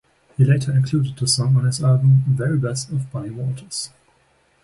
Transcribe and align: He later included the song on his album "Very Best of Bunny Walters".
He 0.35 0.43
later 0.43 0.71
included 0.71 1.15
the 1.17 1.27
song 1.27 1.57
on 1.57 1.65
his 1.65 1.83
album 1.83 2.23
"Very 2.27 2.57
Best 2.57 2.89
of 2.89 3.11
Bunny 3.11 3.29
Walters". 3.29 3.91